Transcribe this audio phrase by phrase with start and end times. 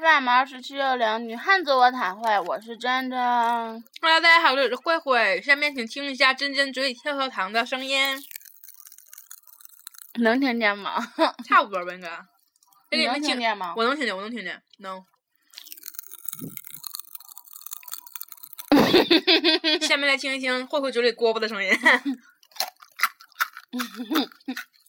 [0.00, 3.20] FM 二十七六零女汉子我谈会，我是真真。
[3.20, 5.42] Hello，大家好，我是慧慧。
[5.42, 8.16] 下面请听一下真真嘴里跳跳糖的声音，
[10.14, 10.96] 能听见吗？
[11.46, 12.08] 差不多吧，应该。
[12.90, 13.74] 能听听见吗？
[13.76, 15.04] 我能听见，我能听见，能。
[19.86, 21.70] 下面来听一听慧慧嘴里锅巴的声音。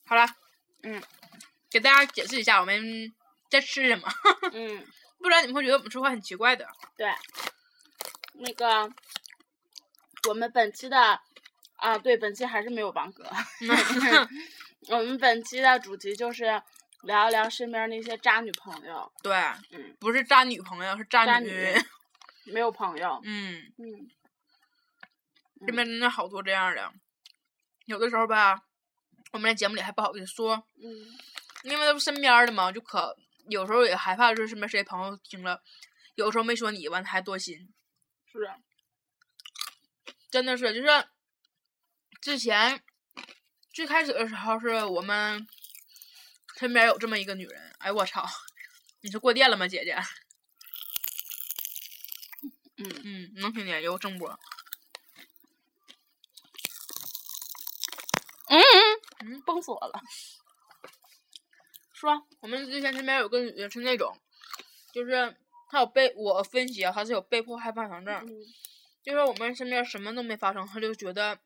[0.08, 0.26] 好了，
[0.84, 1.04] 嗯，
[1.70, 3.14] 给大家解释一下我们
[3.50, 4.08] 在吃什么，
[4.54, 4.86] 嗯，
[5.23, 6.67] 不然你们会觉得我们说话很奇怪的。
[6.97, 7.09] 对，
[8.33, 8.91] 那个
[10.27, 10.97] 我们本期的
[11.77, 13.23] 啊，对，本期还是没有王哥。
[14.89, 16.61] 我们本期的主题就是
[17.03, 19.33] 聊一聊身边那些渣女朋友，对，
[19.71, 21.73] 嗯，不是渣女朋友，是渣女。
[22.51, 23.22] 没有朋友。
[23.23, 24.09] 嗯，嗯
[25.66, 26.91] 身边真的好多这样的，
[27.85, 28.59] 有的时候吧，
[29.31, 30.91] 我们在节目里还不好意思说，嗯
[31.63, 33.16] 因为都是身边的嘛，就可
[33.50, 35.62] 有时候也害怕，就是身边谁朋友听了，
[36.16, 37.74] 有时候没说你，完他还多心，
[38.26, 38.50] 是，
[40.31, 41.08] 真的是就是
[42.22, 42.84] 之前
[43.72, 45.48] 最开始的时候是我们
[46.58, 48.26] 身边有这么一个女人，哎我操，
[49.02, 49.98] 你是过电了吗，姐姐？
[52.78, 54.30] 嗯嗯，能听见有正播，
[58.50, 60.02] 嗯嗯嗯崩死我了。
[62.08, 64.16] 说，我们之前身边有个女的是那种，
[64.94, 65.36] 就是
[65.69, 68.14] 她有被我分析啊，她是有被迫害怕强症。
[68.28, 68.30] 嗯
[69.03, 71.38] 就是我们身边什么都没发生，她就觉得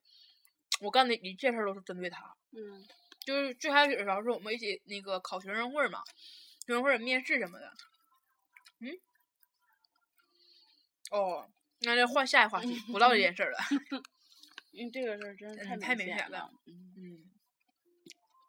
[0.80, 2.36] 我干的一切事儿都是针对她。
[2.52, 2.86] 嗯
[3.26, 6.04] 就是最开始的时候是我们一起那个考学生会嘛，
[6.68, 7.74] 学生会面试什么的。
[8.80, 8.94] 嗯，
[11.10, 13.58] 哦，那就换下一话题，不唠这件事儿了。
[14.72, 16.52] 因为这个事儿真的嗯太太明显了明显了。
[16.68, 17.32] 嗯嗯，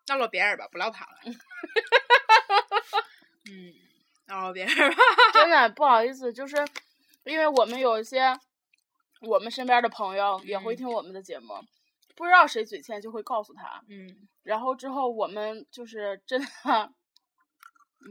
[0.09, 1.19] 那唠别人吧，不唠他了。
[3.51, 3.75] 嗯，
[4.27, 4.97] 那唠别人吧。
[5.35, 6.57] 真的不好意思，就是
[7.25, 8.39] 因为我们有一些
[9.21, 11.55] 我们身边的朋友也会嗯听我们的节目，
[12.17, 16.49] 不知道谁嘴欠就会告诉他，嗯，然后之后我们就是真的，
[18.01, 18.11] 嗯，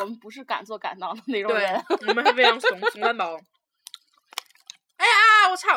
[0.00, 3.38] 我们不是敢做敢当的那种对人。，我们是非常怂怂蛋包。
[4.96, 5.76] 哎呀，我操！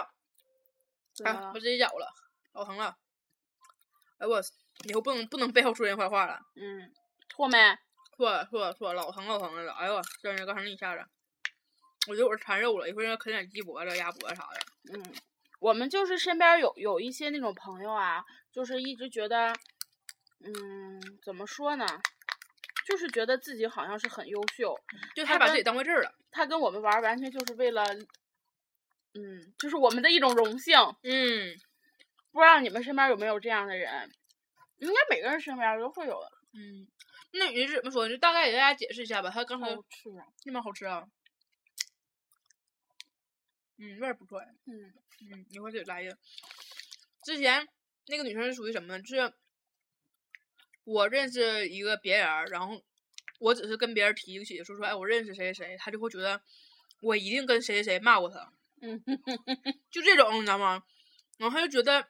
[1.26, 2.08] 啊我直接咬了，
[2.54, 2.98] 老疼了。
[4.18, 4.42] 哎我，
[4.90, 6.40] 以后不能不能背后说人坏话了。
[6.56, 6.92] 嗯，
[7.30, 7.58] 错没？
[8.16, 9.74] 错错错，老疼老疼了。
[9.74, 11.04] 哎呦，真是刚才那一下子，
[12.08, 14.60] 我觉得我是馋肉了，一会儿要啃点鸡脖子、鸭脖子啥的。
[14.94, 15.14] 嗯，
[15.60, 19.54] 我们就是身边有有一些那种朋友啊，就是一直觉得，
[20.44, 21.86] 嗯，怎么说呢？
[22.88, 24.76] 就是觉得自己好像是很优秀，
[25.16, 26.14] 就他把自己当回事儿了。
[26.32, 27.84] 他跟我们玩儿完全就是为了，
[29.14, 30.78] 嗯，就是我们的一种荣幸。
[31.04, 31.56] 嗯
[32.32, 34.12] 不知道你们身边有没有这样的人？
[34.82, 36.32] 应该每个人身边都会有的。
[36.54, 36.88] 嗯，
[37.34, 38.08] 那你是怎么说？
[38.08, 39.30] 你就大概给大家解释一下吧。
[39.30, 40.26] 他刚才好吃啊！
[40.46, 41.06] 那么好吃啊。
[43.78, 44.48] 嗯，味儿不错呀。
[44.66, 44.94] 嗯
[45.32, 46.18] 嗯，一会儿得来一个。
[47.24, 47.68] 之前
[48.08, 49.00] 那个女生是属于什么呢？
[49.02, 49.34] 就是
[50.84, 52.82] 我认识一个别人儿，然后
[53.40, 56.42] 我只是跟别人提起说说，哎，我认识谁谁谁，他就会觉得
[57.02, 58.52] 我一定跟谁谁谁骂过他，
[58.82, 59.00] 嗯
[59.92, 60.84] 就这种，你知道吗？
[61.38, 62.08] 然后他就觉得，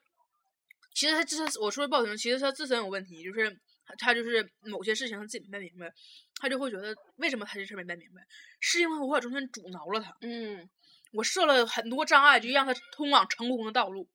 [0.94, 3.50] 其实他自身，我说的不好听，其实他自身有问题，就是
[3.86, 5.92] 他他就是某些事情他自己没办明白，
[6.40, 8.22] 他就会觉得为什么他这事儿没办明白，
[8.60, 10.16] 是因为我把中间阻挠了他。
[10.22, 10.70] 嗯
[11.14, 14.08] 我设了很多障碍，就让他通往成功的道路。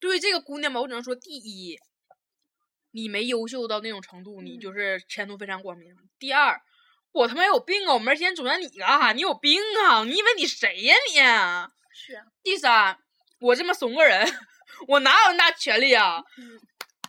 [0.00, 1.78] 对于这个姑娘吧，我只能说，第一，
[2.90, 5.94] 你没优秀到那种程度，你嗯就是前途非常光明。
[6.18, 6.60] 第二，
[7.12, 7.94] 我他妈有病啊！
[7.94, 9.12] 我没时间阻拦你干啥？
[9.12, 10.02] 你有病啊！
[10.02, 11.14] 你以为你谁呀你？
[11.94, 12.24] 是啊。
[12.42, 12.98] 第三，
[13.38, 14.26] 我这么怂个人，
[14.86, 16.22] 我哪有那么大权利啊？
[16.38, 16.60] 嗯，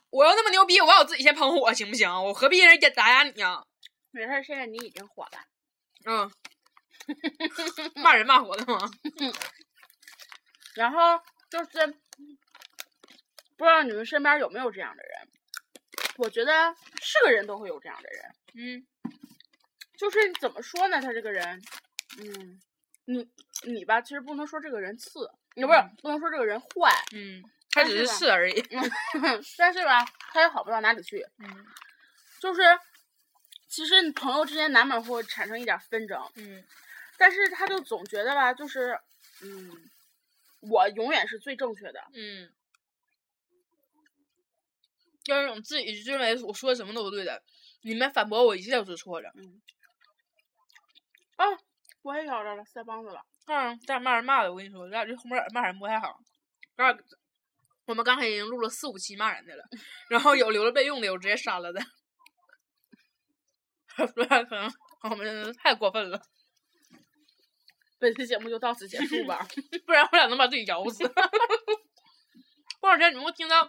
[0.09, 2.09] 我要那么牛逼，我把我自己先捧火行不行？
[2.09, 3.63] 我何必让人家打压你啊？
[4.11, 5.31] 没事儿，现在你已经火了。
[6.05, 6.31] 嗯，
[8.01, 8.89] 骂人骂火的吗？
[10.75, 11.19] 然后
[11.49, 11.87] 就是，
[13.57, 15.29] 不知道你们身边有没有这样的人？
[16.17, 18.87] 我觉得是个人都会有这样的人，嗯
[19.97, 21.01] 就是怎么说呢？
[21.01, 21.61] 他这个人，
[22.17, 22.59] 嗯，
[23.05, 23.29] 你
[23.67, 25.29] 你吧，其实不能说这个人次，
[25.59, 28.63] 也不是嗯不能说这个人坏，嗯，他他只是吧是而已。
[29.57, 31.25] 但是吧，他也好不到哪里去。
[31.39, 31.65] 嗯
[32.39, 32.61] 就是，
[33.67, 36.63] 其实你朋友之间难免会产生一点纷争，嗯
[37.17, 38.97] 但是他就总觉得吧，就是，
[39.41, 39.89] 嗯，
[40.61, 42.01] 我永远是最正确的。
[42.13, 42.49] 嗯，
[45.23, 47.43] 就是那种自己认为我说什么都是对的，
[47.81, 49.29] 你们反驳我一切都是错的。
[49.35, 49.61] 嗯
[51.35, 51.45] 啊，
[52.03, 53.25] 我也咬着了，腮帮子了。
[53.51, 56.15] 嗯，但骂人骂的，我跟你说，咱俩这后面骂人不太好。
[56.77, 56.95] 咱俩
[57.85, 59.63] 我们刚才已经录了四五期骂人的了，
[60.07, 61.81] 然后有留着备用的，有直接删了的。
[64.13, 66.21] 不然可能我们太过分了，
[67.97, 69.45] 本期节目就到此结束吧。
[69.85, 71.03] 不然我俩能把自己咬死。
[72.79, 73.67] 过两天你们会听到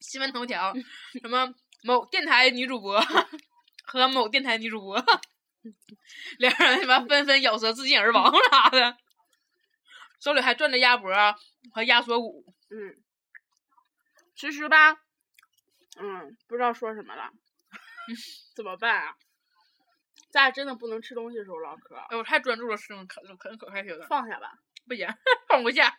[0.00, 0.72] 新闻头条，
[1.20, 1.46] 什么
[1.84, 2.98] 某电台女主播
[3.84, 5.04] 和某电台女主播
[6.38, 8.96] 两人他妈纷纷咬舌自尽而亡啥的，
[10.20, 11.10] 手里还攥着鸭脖
[11.72, 12.44] 和鸭锁骨。
[12.70, 12.94] 嗯，
[14.36, 14.92] 其实吧，
[15.98, 17.30] 嗯，不知道说什么了，
[18.54, 19.16] 怎么办啊？
[20.30, 24.06] 咱俩真的不能吃东西的时候唠嗑，哎，我太专注了，吃可可可开心了。
[24.06, 24.52] 放下吧。
[24.86, 25.08] 不行，
[25.48, 25.98] 放不下。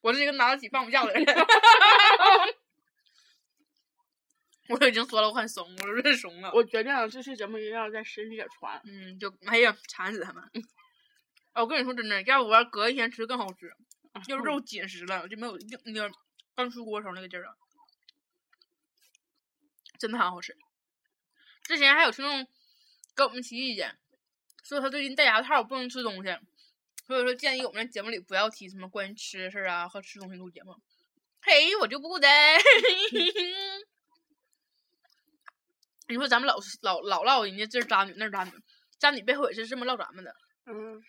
[0.00, 1.24] 我是一个拿得起放不下的人。
[4.68, 6.50] 我都已经说了我很怂，我都认怂了。
[6.54, 8.80] 我决定了，这期节目一定要在深夜传。
[8.84, 10.42] 嗯，就哎呀，馋死他们。
[11.52, 13.72] 哎，我跟你说真的，要不我要隔一天吃更好吃，
[14.26, 16.10] 就肉紧实了，就没有就那个
[16.54, 17.56] 刚出锅时候那个劲儿了。
[19.98, 20.56] 真的很好吃。
[21.64, 22.46] 之前还有听众
[23.14, 23.98] 给我们提意见，
[24.64, 26.38] 说他最近戴牙套不能吃东西，
[27.06, 30.74] 所以说建议我们节目里不要提什么关于吃的事儿啊和吃东西录节目。
[31.42, 32.58] 嘿，我就不在。
[36.08, 38.52] 你说咱们老老老唠人家这儿渣女那儿渣女，
[38.98, 40.34] 渣女背后也是这么唠咱们的。
[40.66, 41.00] 嗯，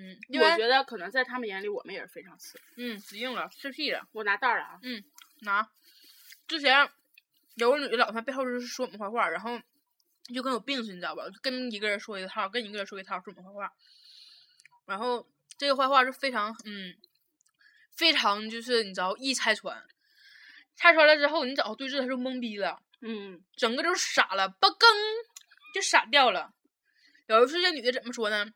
[0.00, 2.60] 嗯，因为我觉得可能在他们眼里，我们也是非常次。
[2.76, 4.06] 嗯死硬了，吃屁了。
[4.12, 4.78] 我拿袋儿了啊。
[4.82, 5.02] 嗯
[5.40, 5.68] 拿，
[6.46, 6.88] 之前
[7.56, 9.60] 有个女的老在背后就是说我们坏话，然后
[10.32, 11.28] 就跟有病似的，你知道吧？
[11.28, 13.72] 就跟一个人说一套，跟一个人说一套，说我们坏话。
[14.86, 16.94] 然后这个坏话是非常嗯，
[17.90, 19.84] 非常就是你知道易拆穿，
[20.76, 24.88] 拆穿了之后，你找他对峙，他就懵逼了，嗯整个就傻了，吧更
[25.74, 26.54] 就傻掉了。
[27.26, 28.52] 有一次这女的怎么说呢？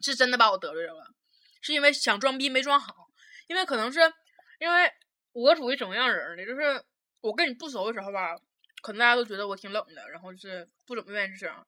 [0.00, 1.14] 是真的把我得罪了，
[1.60, 3.08] 是因为想装逼没装好，
[3.48, 4.00] 因为可能是
[4.58, 4.92] 因为
[5.32, 6.44] 我属于什么样人儿呢？
[6.44, 6.82] 就是
[7.20, 8.36] 我跟你不熟的时候吧，
[8.82, 11.66] 可能大家都觉得我挺冷的，然后就是不怎么愿意吱声。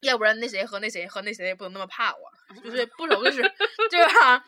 [0.00, 2.32] 要不然那谁和那谁和那谁也不能那么怕我，
[2.64, 3.48] 就是不熟的时候，
[3.90, 4.44] 对吧？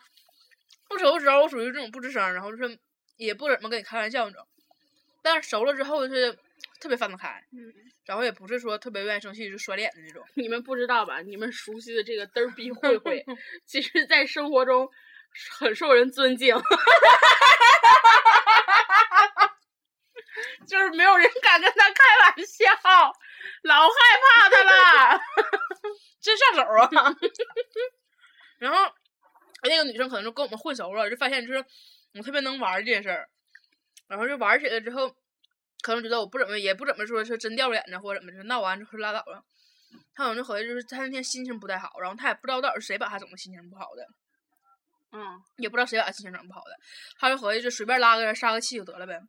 [0.89, 2.79] 不熟的时候我属于这种不吱声，然后就是
[3.17, 4.47] 也不怎么跟你开玩笑那种。
[5.21, 6.37] 但是熟了之后就是
[6.83, 7.73] 特别放得开，嗯，
[8.03, 10.21] 然后也不是说特别愿意生气就甩脸的那种。
[10.35, 11.21] 你们不知道吧？
[11.21, 13.25] 你们熟悉的这个嘚儿逼慧慧，
[13.65, 14.89] 其实在生活中
[15.57, 16.53] 很受人尊敬，
[20.67, 22.65] 就是没有人敢跟他开玩笑，
[23.63, 25.21] 老害怕他了。
[26.19, 26.89] 真上手啊！
[28.59, 28.93] 然后
[29.63, 31.63] 那个女生可能就跟我们混熟了，就发现就是
[32.13, 33.29] 我特别能玩儿这件事儿，
[34.09, 35.15] 然后就玩起来之后，
[35.83, 39.43] 可能觉得我不怎么也不怎么说是真掉脸子或者怎么的，闹完之后拉倒了。
[40.15, 44.07] 他可能就合计就是他那天心情不太好，然后他也不知道到底是谁把他整的心情不好的，
[45.11, 46.71] 嗯，也不知道谁把他心情整不好的，
[47.19, 49.19] 他就合计就随便拉个人撒个气就得了呗。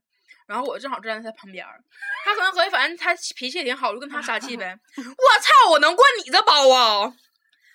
[0.46, 1.82] 然后我正好站在他旁边儿，
[2.24, 4.78] 他可能合计反正他脾气也挺好，就跟他撒气呗。
[4.96, 5.70] 我操！
[5.70, 7.14] 我能惯你这包啊！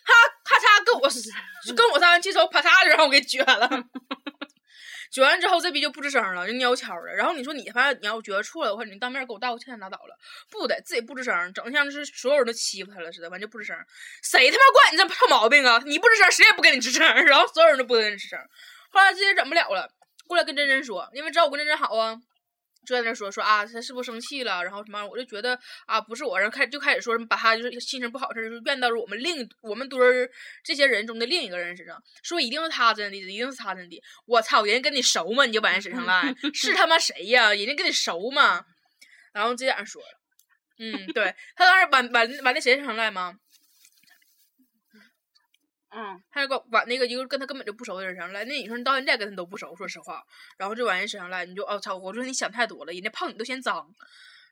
[0.06, 1.10] 他咔嚓跟我
[1.66, 3.68] 就跟我撒完气之后，啪嚓就让我给撅了。
[5.12, 7.14] 卷完之后，这逼就不吱声了，就蔫悄的。
[7.16, 10.18] 然后你说你反正你要觉得错了的话，你当面给我道个歉拉倒了，
[10.50, 13.76] 不得自己不吱声，整的像是所有人都欺负他了似的，完就不吱声。
[14.22, 15.82] 谁他妈惯你这臭毛病啊？
[15.86, 18.40] 你不吱声，谁也不跟你吱声， 然后所有人都不跟你吱声。
[18.92, 19.92] 后来自己忍不了了，
[20.28, 22.22] 过来跟真真说，因为知道我跟真真好啊。
[22.86, 24.64] 就在那说说啊，他是不是生气了？
[24.64, 25.06] 然后什么？
[25.06, 30.30] 我就觉得啊，不是我，然后开就开始说什么把他就是心情不好事儿，就是怨到了我们另我们堆儿
[30.64, 34.02] 这些人中的另一个人身上，说一定是他真的，一定是他真的。
[34.26, 35.46] 我操，人家跟你熟吗？
[35.46, 37.54] 你就把人身上赖， 是他妈谁呀？
[37.54, 38.66] 人家跟你熟吗？
[39.34, 40.20] 然后这样说了，
[40.80, 43.36] 嗯，对他当时把把把那谁身上赖吗？
[45.92, 50.24] 嗯，他就把把那个一个跟他根本就不熟的人身上赖，那女生到现在跟他都不熟，说实话，
[50.56, 51.98] 然后就往人身上赖，你就哦操！
[51.98, 53.92] 我说你想太多了，人家碰你都嫌脏，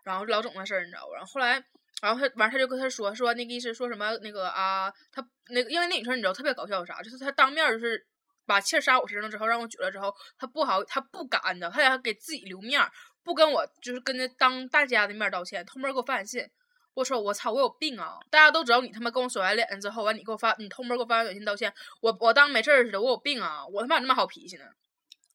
[0.03, 1.13] 然后老整那事儿，你知道吧？
[1.15, 1.63] 然后后来，
[2.01, 8.03] 然后他完他就跟他说说那个意思说什么那个啊，他那个因为那女生你知道特别搞笑啥，就是他当面就是
[8.47, 12.81] 把气儿撒我身上之后，让我举了之后，他不好，他不敢，你知道，他想给自己留面，
[13.23, 16.49] 不跟我就是跟着当大家的面道歉，偷摸给我发短信。
[16.97, 18.17] 我说我操，我有病啊！
[18.31, 23.63] 大家都知道你他妈跟我甩完脸之后，完你给我发，你偷摸给我发完短信道歉，我我当没事儿似的，我有病啊！
[23.67, 24.65] 我他妈有那么好脾气呢？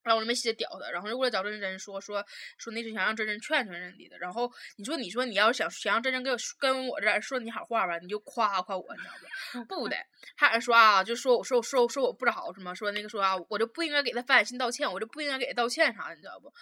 [0.02, 2.26] 然后我就没稀得屌他，然后就过来找真真说说
[2.58, 4.18] 说那是想让真真劝劝人家的。
[4.18, 9.82] 然后你说你说你要是想想让真真跟我跟我这儿说你好话吧，你就夸夸我，你知道不？
[9.82, 9.96] 不的，
[10.36, 16.52] 他还说啊，就说我说我说说我不知好什么，说那个说啊，我就不应该给他发短信道歉，我就不应该给他道歉啥的，你知道不？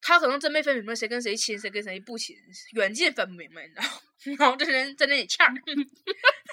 [0.00, 2.36] 他可能真没分明白谁跟谁亲，谁跟谁不亲，
[2.72, 4.02] 远近分不明白，你知道？
[4.38, 5.54] 然后这人在那里呛，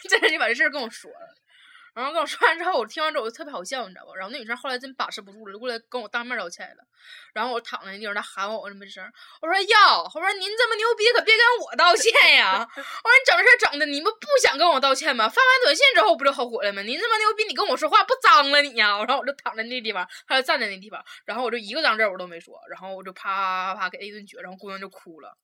[0.09, 1.35] 这人就把这事儿跟我说了。
[1.95, 4.11] 然后跟我说完之后，我听完之后我就特别好笑，你知道吧？
[4.15, 6.83] 然后那女生后来真把持不住了，就过来跟我当面道歉了。
[7.33, 9.01] 然后我躺在那地方，她喊我这么一声，
[9.41, 12.67] 我说哟，我说您这么牛逼，可别跟我道歉呀！
[12.75, 15.29] 我说你整事整的，你们不想跟我道歉吗？
[15.29, 16.81] 发完短信之后不就后悔了吗？
[16.81, 18.97] 您这么牛逼，你跟我说话不脏了你呀？
[19.05, 25.37] 然后我就躺在那地方，她就站在那地方，然后我就一个脏字我都没说，然后我就啪啪啪啪给她一顿撅，然后姑娘就哭了。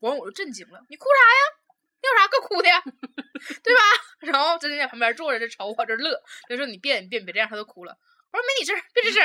[0.00, 1.65] 完我就震惊了，你哭啥呀？
[2.06, 2.80] 你有啥可哭的呀？
[3.64, 3.80] 对吧？
[4.32, 7.96] 然后真真在旁边坐着，这瞅我这乐，就说你别你别别这样，他都哭了。
[8.32, 9.22] 我说没你事儿，别吱声。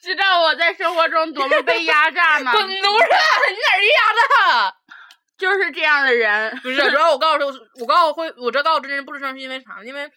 [0.00, 2.52] 知道我在生活中多么被压榨 吗？
[2.52, 2.78] 滚犊子！
[2.80, 4.00] 你哪儿压
[4.70, 4.74] 榨？
[5.36, 6.56] 就是这样的人。
[6.62, 9.82] 不是，主要我告诉他，我告诉会，我这告诉真真不吱声是因为啥？
[9.84, 10.10] 因为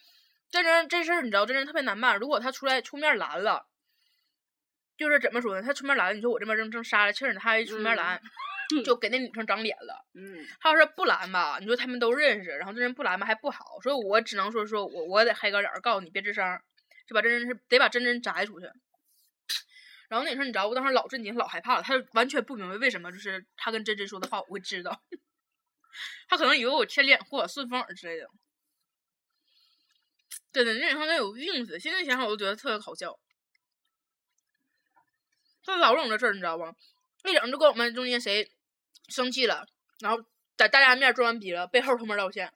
[0.50, 2.16] 真真这事儿你知道，真真特别难办。
[2.18, 3.66] 如果他出来出面拦了，
[5.02, 5.62] 就是怎么说呢？
[5.62, 8.20] 他出面拦，你说我这边正正杀着气儿呢，他一出面拦，
[8.84, 10.06] 就给那女生长脸了。
[10.14, 16.62] 嗯，他要是不拦吧，你说他们都认识，然后这人不拦吧还不好，所以我只能说说我我得黑个脸告诉你别吱声儿，
[17.06, 18.66] 就把真真是得把真真摘出去。
[20.08, 25.02] 然后那女生你知道，我当时老震惊，老害怕了，她就完全不明白为什么就是他跟真真说的话我会知道，
[26.28, 28.26] 他可能以为我牵脸或者顺风耳之类的。
[30.52, 33.18] 真的，那女生真有病似的，现在想想我都觉得特别好笑。
[35.64, 36.64] 他老整这事儿，你知道不？
[37.28, 38.50] 一整就跟我们中间谁
[39.08, 39.66] 生气了，
[40.00, 40.24] 然后
[40.56, 42.52] 在大家面儿装完逼了，背后偷摸道歉。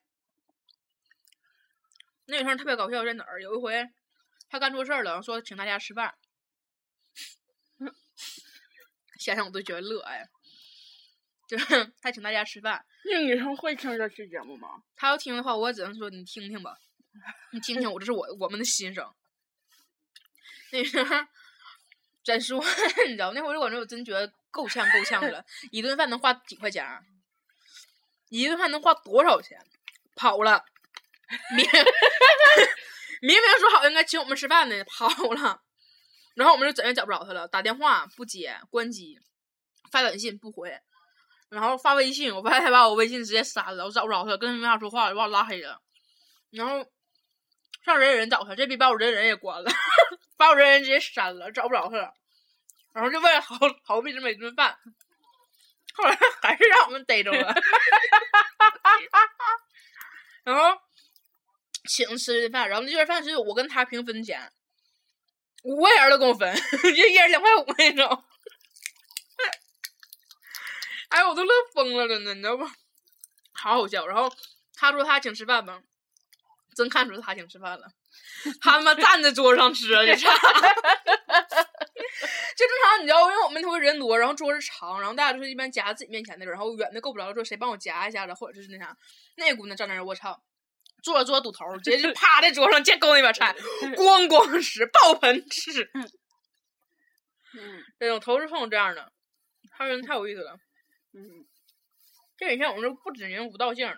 [2.26, 3.40] 那女生特别搞笑，在哪儿？
[3.40, 3.88] 有一回
[4.48, 6.14] 她干错事儿了，说请大家吃饭，
[9.20, 10.28] 想想我都觉得乐哎。
[11.46, 14.82] 就是 她请大家吃饭，那女生会听这期节目吗？
[14.96, 16.76] 她要听的话，我只能说你听听吧，
[17.52, 19.08] 你听听我，这是我我们的心声。
[20.72, 21.14] 那时候
[22.26, 22.60] 真说，
[23.06, 27.04] 你知道那会儿我感觉我真觉得够呛够呛了， 一顿饭能花几块钱儿？
[28.30, 29.56] 一顿饭能花多少钱？
[30.16, 30.64] 跑了，
[31.54, 31.64] 明
[33.20, 35.62] 明 明说好应该请我们吃饭的，跑了，
[36.34, 39.20] 然后我们就怎么也找不着他了，打电话不接，关机，
[39.92, 40.76] 发短信不回，
[41.48, 45.80] 然后发微信，我发现他把我微信直接删了，我找不着他，跟他没法说话，就把我拉黑了。
[46.50, 46.84] 然后
[47.86, 49.70] 上人人找他，这逼把我人人也关了，
[50.36, 52.12] 把我人人直接删了，找不着他了。
[52.92, 54.76] 然后就为了逃逃避这么一顿饭，
[55.94, 57.54] 后来还是让我们逮着了。
[60.42, 60.80] 然后
[61.88, 64.52] 请吃顿饭，然后那顿饭是我跟他平分钱，
[65.62, 66.52] 五块钱都跟我分，
[66.82, 68.24] 就一人两块五那种。
[71.10, 72.66] 哎，我都乐疯了，真的，你知道不？
[73.52, 74.04] 好好笑。
[74.08, 74.28] 然后
[74.74, 75.80] 他说他请吃饭吧，
[76.76, 77.88] 真看出他请吃饭了。
[78.60, 80.02] 他他妈站在桌上吃啊。
[82.56, 88.96] 就正常，你知道，因为我们那会人多，然后桌子长，然后大家都是一般夹自己面前的人，然后远的够不着，说谁帮我夹一下子，或者就是那啥，
[89.36, 90.42] 那姑娘站那儿，我操，
[91.02, 93.54] 坐着坐着堵头，直接就趴在桌上，见够那边菜，
[93.96, 99.12] 咣咣吃，爆盆吃，嗯这种头是碰这样的，
[99.76, 100.58] 他人太有意思了。
[101.12, 101.44] 嗯，
[102.38, 103.96] 这几天我们这不止人无道姓了，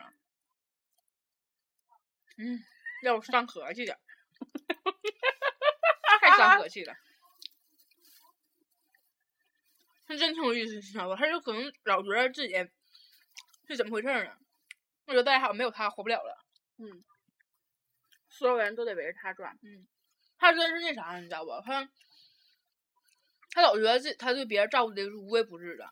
[2.38, 2.62] 嗯，
[3.02, 4.00] 要我伤和气点儿，
[6.20, 6.94] 太伤和气了。
[10.06, 11.16] 他真挺有意思，你知道吧？
[11.18, 12.54] 他就可能老觉得自己
[13.66, 14.32] 是怎么回事儿呢？
[15.06, 16.44] 我觉得大家好像没有他活不了了。
[16.78, 17.04] 嗯
[18.28, 19.58] 所有人都得围着他转。
[19.62, 19.86] 嗯
[20.38, 21.60] 他真是那啥，你知道吧？
[21.66, 21.90] 他
[23.50, 25.88] 他老觉得自他对别人照顾的是无微不至的。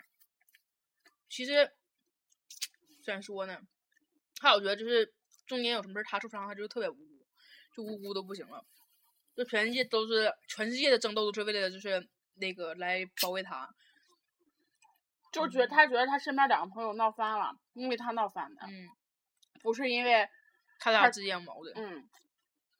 [1.28, 1.72] 其实
[3.04, 3.60] 怎说呢？
[4.36, 5.12] 他老觉得就是
[5.46, 7.26] 中间有什么事儿他受伤，他就特别无辜，
[7.74, 8.64] 就无辜都不行了。
[9.34, 13.68] 就全世界都是全世界的争斗都是为了就是那个来保卫他。
[15.32, 18.88] 就觉得他觉得他身边两个朋友闹翻了，因为他闹翻的，嗯，
[19.60, 20.26] 不是因为
[20.78, 22.08] 他俩之间有矛盾，嗯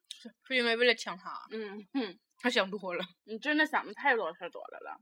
[0.09, 3.05] 是是因为为了抢他，嗯哼，他想多了。
[3.25, 5.01] 你真的想的太多太多了了。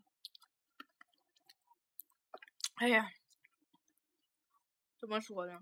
[2.75, 3.09] 哎呀，
[4.99, 5.61] 怎么说呢？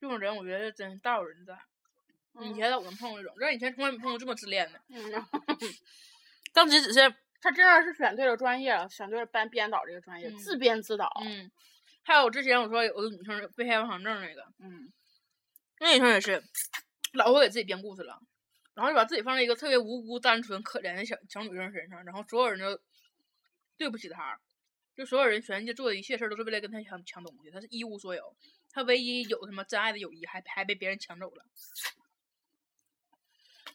[0.00, 1.56] 这种人我觉得真大有人在。
[2.42, 4.80] 以前老能碰这种，但以前从来没碰过这么自恋的。
[4.88, 5.12] 嗯，
[6.54, 7.00] 当时只是
[7.40, 11.10] 他真的是选对了专业了，选对了班编导这个专业，嗯自编自导。
[11.24, 11.50] 嗯，
[12.02, 14.92] 还有之前我说有个女生被害妄想症那个，嗯
[15.80, 16.42] 那女生也是，
[17.14, 18.20] 老会给自己编故事了，
[18.74, 22.80] 然后就把自己放在一个特别无辜、单纯、可怜的小小女生身上，然后所有人都
[23.76, 24.38] 对不起她，
[24.94, 28.36] 就所有人全世界做的一切事儿都是为了跟她抢抢东西，她是一无所有，
[28.72, 31.44] 她唯一有什么真爱的友谊还还被别人抢走了，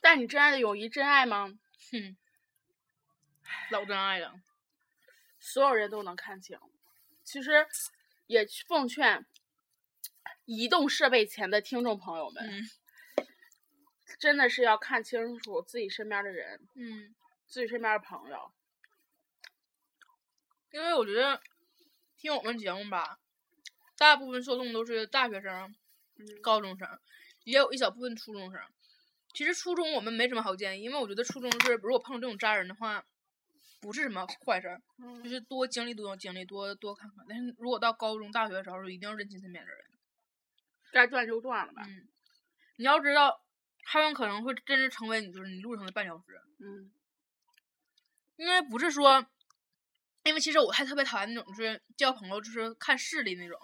[0.02, 1.58] 但你真爱的友谊真爱吗？
[1.92, 2.18] 哼，
[3.72, 4.42] 老真爱了。
[5.40, 6.60] 所有人都能看清。
[7.24, 7.68] 其实
[8.28, 9.26] 也奉劝
[10.46, 12.70] 移动设备前的听众朋友们，嗯
[14.18, 17.14] 真的是要看清楚自己身边的人，嗯，
[17.48, 18.52] 自己身边的朋友。
[20.72, 21.42] 因为我觉得
[22.18, 23.20] 听我们节目吧，
[24.06, 25.76] 大部分受众都是大学生、
[26.40, 26.88] 高中生，
[27.44, 28.62] 也有一小部分初中生。
[29.34, 33.04] 其实初中我们没什么好建议，因为我觉得初中是如果碰到这种渣人的话，
[33.82, 34.80] 不是什么坏事儿，
[35.24, 37.26] 就是多经历多经历，多多看看。
[37.28, 39.80] 但是如果到高中、大学的时候，一定要认清身边的人。
[40.92, 41.82] 该断就断了吧。
[41.88, 42.08] 嗯，
[42.76, 43.42] 你要知道，
[43.86, 46.40] 他们可能会真正成为你就是你路上的绊脚石。
[46.60, 46.92] 嗯
[48.38, 49.26] 因为不是说，
[50.26, 53.60] 因为其实我还特别讨厌那种就是交朋友就是看势力那种。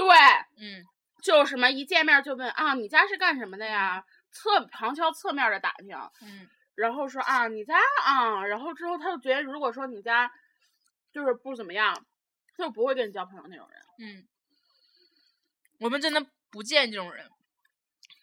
[0.00, 0.16] 对，
[0.56, 0.82] 嗯，
[1.22, 4.02] 就什么一见面就问啊，你家是干什么的呀？
[4.32, 10.32] 侧旁敲侧面的打听，嗯，然后说啊，你家啊，然后之后他就觉得，如果说你家
[11.12, 11.94] 就是不怎么样，
[12.56, 13.82] 他就不会跟你交朋友那种人。
[13.98, 14.26] 嗯，
[15.80, 17.28] 我们真的不见这种人，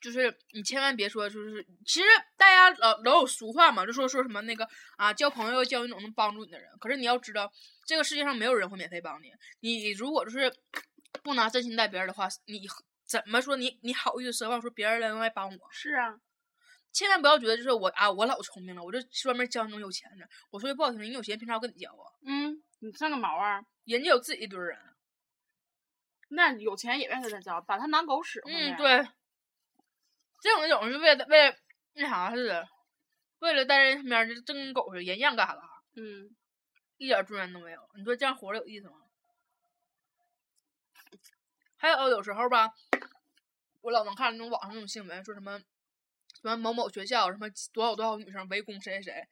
[0.01, 6.71] 就是你千万别说，就是其实大家老老有俗话嘛，就说说什么那个啊，交朋友要交那种能帮助你的人。
[6.79, 7.51] 可是你要知道，
[7.85, 9.31] 这个世界上没有人会免费帮你。
[9.59, 10.51] 你如果就是
[11.23, 12.67] 不拿真心待别人的话，你
[13.06, 15.71] 怎么说你你好意思奢望说别人来来帮我？
[15.71, 16.19] 是啊，
[16.91, 20.27] 千万不要觉得就是我啊，我老聪明了，我就专门教那种有钱的。
[20.51, 22.12] 我说句不好听的，你有钱凭啥要跟你交啊？
[22.25, 23.62] 嗯，你算个毛啊！
[23.86, 24.77] 人家有自己一堆人。
[26.30, 28.77] 那有钱也愿意跟他交，把他当狗使唤嗯，呗。
[28.77, 29.08] 对，
[30.41, 31.56] 这种那种是为了为了
[31.93, 32.67] 那啥似的，
[33.39, 36.36] 为了在人身边就真跟狗似的，人样干啥干啥，嗯，
[36.97, 37.80] 一点尊严都没有。
[37.95, 38.95] 你说这样活着有意思吗？
[41.77, 42.71] 还有有时候吧，
[43.81, 49.27] 我老能看那种网上那种新闻，说什么什么某某学校什么多少多少女生围攻谁谁谁，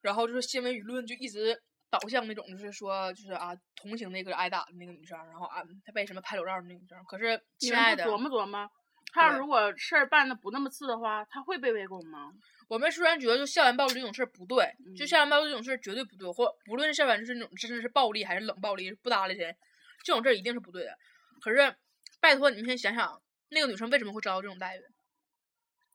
[0.00, 8.68] 然后就是新闻舆论就一直导向那种就是说就是啊同情那个挨打的那个女生，然后啊她被什么拍裸照的那个女生，可是你亲爱的，琢磨琢磨，
[9.12, 12.32] 他要对如果事儿办的不那么次的话，她会被围攻吗？
[12.68, 19.54] 我们虽然觉得就校园暴力这种事儿不对，就嗯校园暴力这种事儿绝对不对，或不论是校园就是那种真的是暴力还是冷暴力，不搭理谁，
[20.02, 20.98] 这种事儿一定是不对的。
[21.42, 21.74] 可是，
[22.20, 24.80] 拜托你们先想想，那个女生为什么会遭到这种待遇？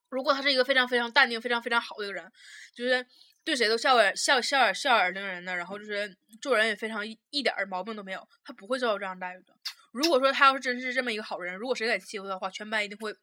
[0.10, 2.32] 如果她是一个非常非常淡定、非常非常好的一个人，
[2.76, 3.06] 就是
[3.44, 9.54] 对谁都笑耳笑笑耳笑耳迎人的，然后就是做人也非常一一点儿毛病都没有，她不会遭到这样待遇的。
[9.94, 13.14] 如果说她要是真是这么一个好人，如果谁敢欺负她的话，全班一定会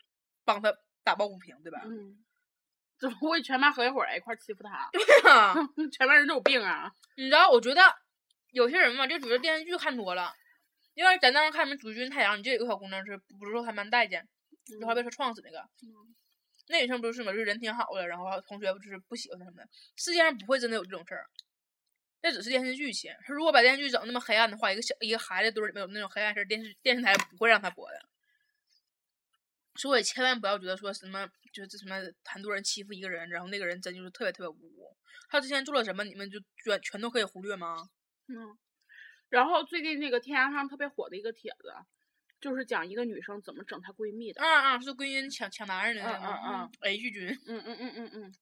[0.44, 1.82] 帮她打抱不平，对吧？
[1.84, 2.24] 嗯，
[2.98, 4.90] 怎么会全班合一伙儿来一块欺负他？
[5.30, 5.54] 啊
[5.92, 6.90] 全班人都有病啊！
[7.16, 7.82] 你知道，我觉得
[8.52, 10.32] 有些人嘛，就觉得电视剧看多了，
[10.94, 14.26] 因为咱当时看什么《主君太阳》，你就有个小姑娘是不是说还蛮待见，
[14.80, 16.14] 就还被说撞死那个，嗯
[16.68, 21.28] 那女生不是嘛，就是人挺好的，然后同学就是不喜欢她什么的，世界上不会真的有这种事儿，
[22.22, 23.14] 那只是电视剧情。
[23.26, 28.00] 他如果把电视剧整那么黑暗的话，一个小一个孩子堆儿里面有那种黑暗事儿，电视电视台不会让他播的。
[29.76, 34.96] 所以千万不要觉得说什么就是这什么很多人欺负一个人，然后那个人真就是特别特别无辜。
[35.28, 37.90] 他之前做了什么，你们就全全都可以忽略吗？
[38.28, 38.56] 嗯，
[39.34, 41.74] 然后最近那个天涯上特别火的一个帖子，
[42.40, 44.40] 就是讲一个女生怎么整她闺蜜的。
[44.40, 48.34] 啊啊，是闺蜜抢抢男人的那嗯个嗯嗯 H 君，嗯嗯嗯嗯嗯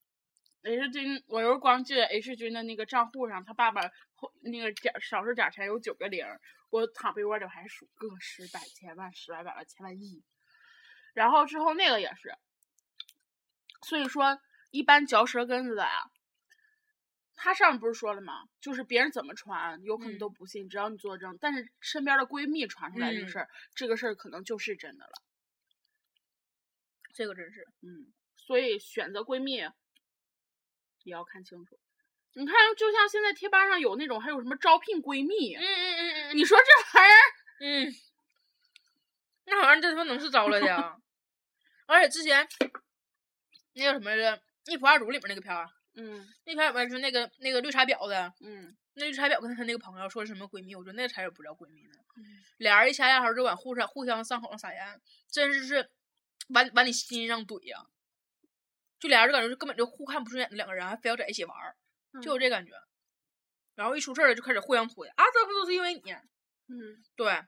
[0.65, 10.23] ，H 君，我又光记得 H 君的那个账户上，他爸爸后那个假少数假钱有九个零儿，我躺被窝里我还数个十百千万十万百万千万亿，
[11.15, 12.37] 然后之后那个也是，
[13.87, 14.39] 所以说
[14.71, 16.11] 一般嚼舌根子的呀，
[17.45, 18.45] 他上面不是说了吗？
[18.61, 21.37] 就是别人怎么传，有可能嗯都不信，只要你作证。
[21.41, 25.13] 但是身边的闺蜜传出来这个嗯事儿，这个事儿可能就是真的了。
[27.13, 27.67] 这个真是。
[27.81, 31.81] 嗯，所以选择闺蜜也要看清楚。
[32.35, 37.19] 你看，就像现在贴吧上有那种，还有什么招聘闺蜜，嗯嗯嗯嗯你说这玩意儿，
[37.61, 37.93] 嗯，
[39.47, 40.97] 那玩意儿这他妈能是招来的呀？
[41.87, 42.47] 而且之前
[43.73, 44.39] 那个什么来着，
[44.73, 51.95] 《一仆二主》里面那个片儿，嗯那片儿里面是那个那个绿茶婊子，嗯那绿茶婊跟她那个朋友说是什么闺蜜，我觉得那才是不叫闺蜜呢。
[52.17, 55.91] 嗯俩人一掐牙头就往互相互相伤口上撒盐，真是是
[56.49, 57.87] 往往你心上怼呀、
[59.01, 61.75] 就俩人就感觉是根本就互看不顺眼的两个人，还非要在一起玩儿，
[62.21, 62.73] 就有这感觉。
[63.75, 66.13] 然后一出事儿了就开始互相推啊，这不都是因为你？
[66.69, 67.43] 嗯，对，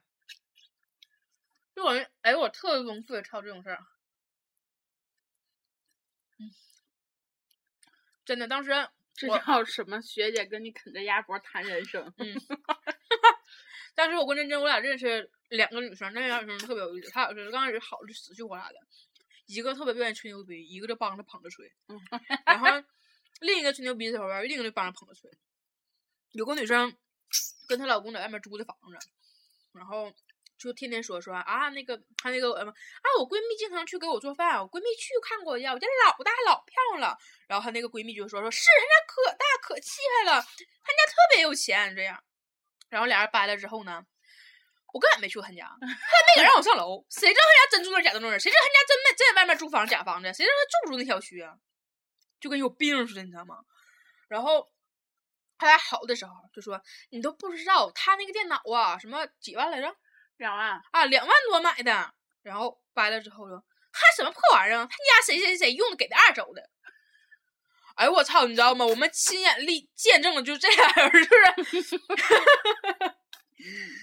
[1.74, 3.78] 就感觉哎，我特别崩溃，操这种事儿。
[8.24, 8.70] 真的，当时
[9.14, 10.00] 这叫什么？
[10.02, 12.12] 学姐跟你啃着鸭脖谈人生。
[12.18, 12.34] 嗯
[13.96, 18.74] 当时我跟珍珍我俩认识两个女生，那两个女生特别有意思，她俩是刚开始好的就死去活来的，
[19.46, 22.00] 一个特别不愿意吹牛逼，一个就帮着捧着吹，嗯
[22.44, 22.66] 然后
[23.40, 25.30] 另一个吹牛逼的时候，另一个就帮着捧着吹。
[26.32, 26.92] 有个女生
[27.68, 29.08] 跟她老公在外面租的房子，
[29.72, 30.12] 然后
[30.64, 37.18] 就天天说说啊那个她那个呃啊我闺蜜经常去给我做饭，我闺蜜去看过呀，我家老大老漂亮了。
[37.46, 42.22] 然后她那个闺蜜就说说是她家可大可气派了，她家特别有钱这样。
[42.88, 44.04] 然后俩人掰了之后呢，
[44.92, 48.38] 我根本没去过他家， 他也没敢让我上楼，谁知道他家真住那儿假住那儿？
[48.38, 50.32] 谁知道他家真没真在外面租房假房子？
[50.32, 51.56] 谁知道他住不住那小区啊？
[52.40, 53.56] 就跟有病似的，你知道吗？
[54.28, 54.70] 然后
[55.58, 59.96] 他俩好的时候就说你都不知道他那个电脑啊，什么几万来着？
[60.38, 62.14] 两万，啊，两万多买的。
[62.42, 64.86] 然后掰了之后说，还什么破玩意儿？
[64.86, 66.70] 他家谁谁谁用的给的二手的。
[67.96, 68.46] 哎我操！
[68.46, 68.84] 你知道吗？
[68.84, 71.30] 我们亲眼历见证了，就这俩人就
[71.80, 71.96] 是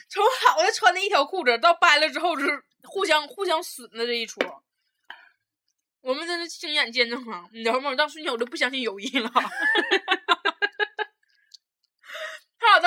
[0.09, 4.39] 从好的穿的一条裤子到掰了之后，就是互相互相损的这一出。
[5.99, 7.93] 我们真的亲眼见证了，你知道吗？
[7.93, 9.29] 当瞬间我都不相信友谊了。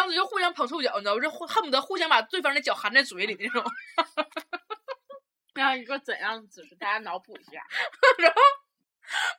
[0.05, 1.21] 当时就互相捧臭脚，你知道吗？
[1.23, 3.65] 就恨不得互相把对方的脚含在嘴里那种。
[5.55, 6.75] 然后一个怎样的姿势？
[6.75, 7.53] 大家脑补一下。
[8.19, 8.41] 然后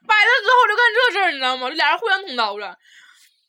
[0.08, 1.70] 掰了之后就干这事儿，你知道吗？
[1.70, 2.78] 俩人互相捅刀子。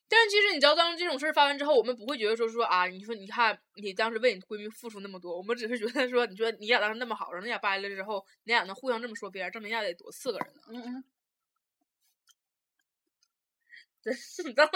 [0.09, 10.63] 但是其实你知道，当这种事儿发完之后，我们不会觉得说说啊，你说你看你当时为你闺蜜付出那么多，我们只是觉得说，你说你俩当时那么好，然后你俩掰了之后，你俩能互相这么说别人，证明一下得多刺个人呢。
[10.69, 11.05] 嗯嗯，
[14.03, 14.73] 真是你当时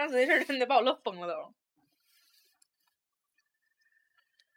[0.00, 1.54] 当时那事儿真的把我乐疯了都。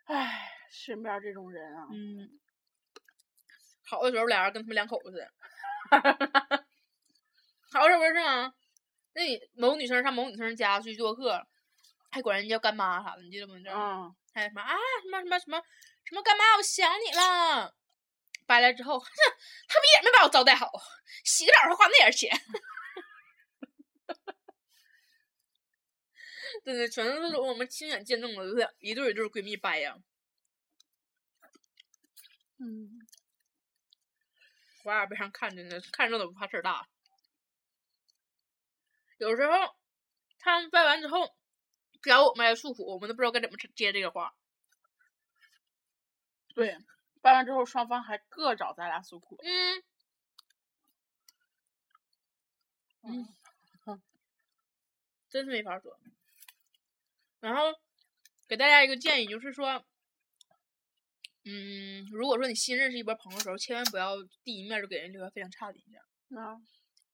[0.05, 2.39] 唉，身边这种人啊，嗯，
[3.85, 5.29] 好的时候俩人跟他们两口子似的。
[7.73, 8.53] 好这不是吗？
[9.15, 11.45] 那你某女生上某女生家去做客，
[12.09, 13.57] 还管人家叫干妈啥的，你记得不？
[13.57, 14.05] 你知道吗？
[14.05, 15.61] 嗯，还有什么啊什么什么什么
[16.05, 17.75] 什么干妈，我想你了。
[18.45, 19.05] 掰来之后，哼，
[19.67, 20.71] 他们也没把我招待好，
[21.25, 22.31] 洗个澡还花那点钱。
[26.63, 29.97] 真的，全都是我们亲眼见证的，就是一对一对闺蜜掰呀。
[32.57, 33.05] 嗯，
[34.83, 36.87] 我耳背上看着呢，看热闹不怕事儿大。
[39.17, 39.75] 有时候
[40.39, 41.35] 他们掰完之后，
[42.01, 44.33] 找我们来诉苦，我们都不知道该怎么接这个话。
[46.55, 46.77] 对，
[47.21, 49.37] 掰完之后双方还各找咱俩诉苦。
[49.43, 49.83] 嗯，
[53.85, 54.01] 嗯，
[55.29, 55.99] 真是没法说。
[57.43, 57.77] 然后
[58.47, 59.83] 给大家一个建议，就是说，
[61.43, 66.41] 嗯，如果说你新认识一波朋友的时候，千万不要第一面就给人留下非常差的印象。
[66.41, 66.55] 啊，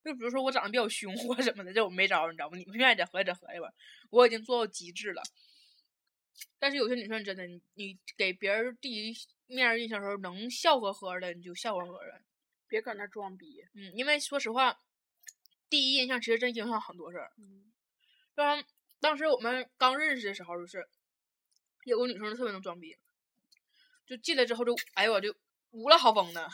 [0.03, 2.59] 就比如说我长得比较凶或者什么的，这我没招儿，你知道吗？
[2.59, 3.73] 你们愿意再合计再合计吧，
[4.11, 5.23] 我已经做到极致了。
[6.59, 12.21] 但是有些女生真的，你你给别人第一面印象的时候能笑呵呵的，你就笑呵呵的。
[12.67, 13.65] 别搁那装逼。
[13.73, 14.77] 嗯，因为说实话，
[15.71, 17.31] 第一印象其实真影响很多事儿。
[17.39, 17.73] 嗯，
[18.37, 18.63] 就像
[18.99, 20.88] 当时我们刚认识的时候，就是
[21.85, 22.97] 有个女生特别能装逼，
[24.05, 25.35] 就进来之后就哎呦我就
[25.71, 26.49] 无了豪风的，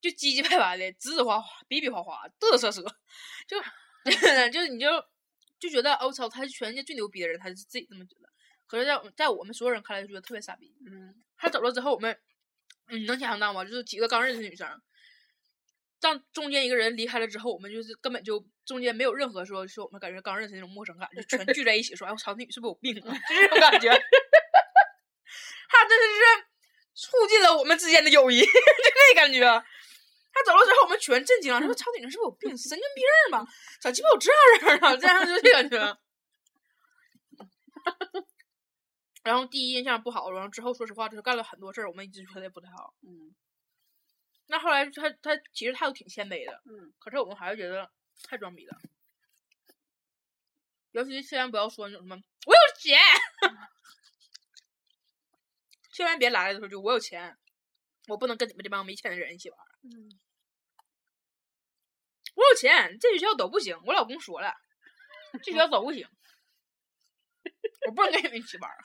[0.00, 2.82] 就唧唧歪歪的，指指划划，比比划划，嘚瑟瑟，
[3.46, 3.60] 就
[4.52, 4.88] 就你就
[5.58, 8.28] 就觉得哦我操，他是全世界最牛逼的人，他是自己这么觉得。
[8.66, 10.74] 可是在我在我们所有人看来，就觉得特别傻逼。
[10.86, 12.18] 嗯，他走了之后，我们，
[12.86, 13.64] 嗯，你能想象到吗？
[13.64, 14.82] 就是几个刚认识的女生，
[16.02, 23.14] 当中间一个人离开了之后，我们就是根本就中间没有任何说说我们感觉刚认识那种陌生感，就全聚在一起说，哎我操，那女是不是有病啊？
[23.28, 23.88] 就这种感觉。
[25.74, 26.20] 他真的是
[26.94, 29.40] 促进了我们之间的友谊， 就这感觉。
[29.40, 32.50] 他走了之后，我们全震惊了，说：“操，那女人是不是有病？
[32.58, 33.46] 神经病儿吧？
[33.80, 35.98] 咋鸡巴有这样人啊？”这样就这感觉。
[39.22, 42.92] 然后第一印象不好，然后之后说实话，就是干了很多事儿，我们一直觉得不太好。
[43.02, 43.34] 嗯
[44.46, 47.90] 那后来他他其实态度挺谦卑的，嗯，可是我们还是觉得
[48.22, 48.76] 太装逼了。
[50.90, 52.98] 尤其是千万不要说那种什么“我有钱”，
[55.90, 57.38] 千万别来了的时候就“我有钱”，
[58.08, 59.58] 我不能跟你们这帮没钱的人一起玩。
[59.84, 60.20] 嗯，
[62.34, 63.80] 我有钱，这学校都不行。
[63.86, 64.54] 我老公说了，
[65.42, 66.06] 这学校都不行，
[67.86, 68.76] 我不能跟你们一起玩儿。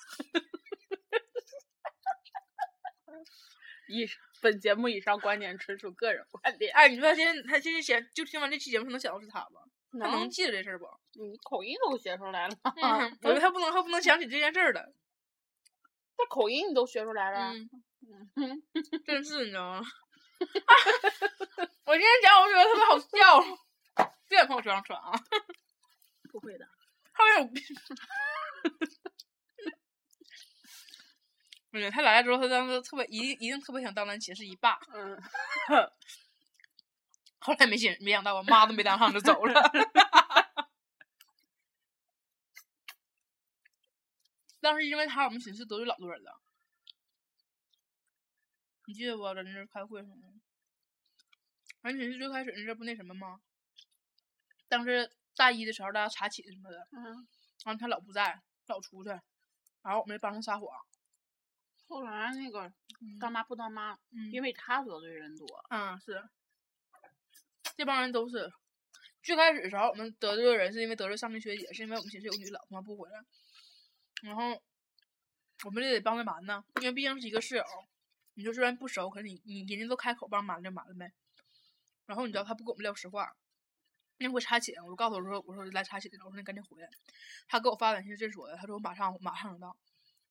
[3.89, 4.05] 以
[4.41, 6.73] 本节目以上观点纯属个人观点。
[6.73, 9.61] 哎，你说他现在他现在想就听完这期节目，他能想到是他吗？
[9.99, 10.85] 他能记得这事儿不？
[11.13, 14.93] 你口音都学出来了，嗯， 我觉得他不能，他不能想起这件事儿了。
[16.17, 17.53] 他口音你都学出来了。
[17.53, 17.69] 嗯，
[18.35, 18.63] 嗯，
[19.05, 19.81] 真是你知道吗？
[21.85, 23.41] 我今天讲，我觉得特别好笑，
[24.27, 25.11] 别在朋友圈上传啊，
[26.31, 26.67] 不会的。
[27.13, 27.63] 后面有病。
[31.69, 35.19] 不是他来了之后，他当时特别一定一定特别想当咱寝室一霸，嗯，
[37.39, 39.53] 后来没想没想到，我妈都没当上就走了。
[44.59, 46.41] 当时因为他，我们寝室得罪老多人了。
[48.85, 49.23] 你记得不？
[49.33, 50.27] 在那儿开会什么的。
[51.83, 53.39] 俺寝室最开始那阵不那什么吗？
[54.67, 57.27] 当时大一的时候，大家查寝什么的，嗯，
[57.63, 59.09] 然后他老不在，老出去，
[59.83, 60.67] 然后我们就帮他撒谎。
[61.87, 62.71] 后来那个
[63.19, 65.47] 当妈不当妈，嗯因为他得罪人多。
[65.69, 66.23] 嗯，是，
[67.75, 68.51] 这帮人都是。
[69.23, 73.25] 最开始的时候，我们得罪的人是因为得罪上面学姐，是因为我们寝室有女老他妈不回来，
[74.21, 74.61] 然后
[75.65, 77.63] 我们就得帮着瞒呢，因为毕竟是一个室友，
[78.35, 81.11] 你就虽然不熟，可是你你人家都开口帮瞒就瞒了呗。
[82.05, 83.35] 然后你知道他不跟我们撂实话，
[84.19, 86.89] 那回查寝，我就告诉他我说我说来查寝了，我说你赶紧回来。
[87.49, 89.75] 他给我发短信是这说的，他说我马上我马上就到。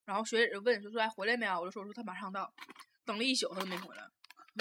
[0.06, 1.60] 然后学姐就问说说哎回来没啊？
[1.60, 2.50] 我就说我说他马上到，
[3.04, 4.02] 等了一宿他都没回来。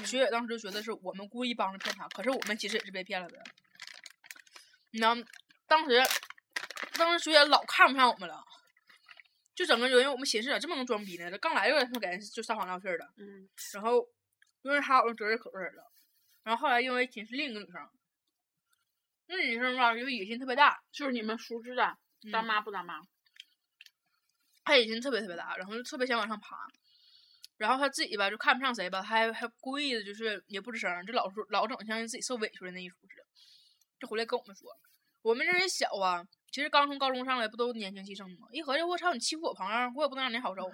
[0.03, 3.41] 学姐当时就觉得是我们故意帮着骗他，可是我们其实也是被骗了的。
[4.91, 5.15] 你知道，
[5.67, 6.01] 当时
[6.97, 8.43] 当时学姐老看不上我们了，
[9.53, 11.31] 就整个就因为我们寝室咋这么能装逼呢？
[11.31, 14.05] 这刚来就他给人就撒谎闹事儿的，嗯，然后
[14.63, 15.91] 因为他我们责任可多人了，
[16.43, 17.89] 然后后来因为寝室另一个女生，
[19.27, 21.97] 那女生吧，因为野心特别大，就是你们熟知的
[22.31, 22.99] 当嗯妈不当妈。
[24.65, 26.57] 她野心特别特别大，然后就特别想往上爬。
[27.57, 33.23] 然后他自己吧就看不上谁吧，她还还故意的就是也不吱声儿，就老说老整像自己受委屈的那一出似的，
[33.97, 34.69] 就回来跟我们说，
[35.21, 38.49] 我们这人小啊，其实刚从高中上来不都年轻气盛吗？
[38.51, 40.69] 一合计我操你欺负我朋友，我也不能让你好受，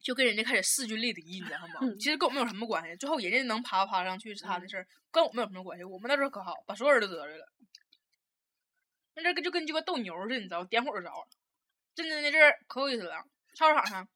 [0.00, 1.80] 就跟人家开始势均力敌，你知道吗？
[1.82, 2.94] 嗯其实跟我们有什么关系？
[2.94, 5.82] 最后人家能爬爬上去是他的事儿，跟我们有什么关系？
[5.82, 7.44] 我们那时候可好，把所有人都得罪了。
[9.16, 11.26] 那这个就跟鸡巴斗牛似的，你知道，点火就着了。
[11.96, 13.24] 真的那阵儿可有意思了，
[13.56, 14.06] 操场上，